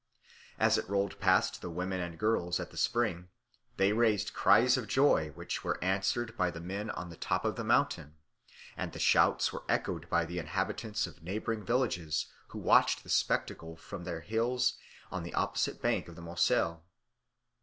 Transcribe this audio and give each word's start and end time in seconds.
As 0.57 0.79
it 0.79 0.89
rolled 0.89 1.19
past 1.19 1.61
the 1.61 1.69
women 1.69 2.01
and 2.01 2.17
girls 2.17 2.59
at 2.59 2.71
the 2.71 2.75
spring, 2.75 3.27
they 3.77 3.93
raised 3.93 4.33
cries 4.33 4.75
of 4.75 4.87
joy 4.87 5.29
which 5.35 5.63
were 5.63 5.77
answered 5.83 6.35
by 6.35 6.49
the 6.49 6.59
men 6.59 6.89
on 6.89 7.11
the 7.11 7.15
top 7.15 7.45
of 7.45 7.55
the 7.55 7.63
mountain; 7.63 8.15
and 8.75 8.93
the 8.93 8.99
shouts 8.99 9.53
were 9.53 9.61
echoed 9.69 10.09
by 10.09 10.25
the 10.25 10.39
inhabitants 10.39 11.05
of 11.05 11.21
neighbouring 11.21 11.63
villages 11.63 12.31
who 12.47 12.57
watched 12.57 13.03
the 13.03 13.09
spectacle 13.11 13.75
from 13.75 14.03
their 14.03 14.21
hills 14.21 14.75
on 15.11 15.21
the 15.21 15.35
opposite 15.35 15.83
bank 15.83 16.07
of 16.07 16.15
the 16.15 16.21
Moselle. 16.23 16.83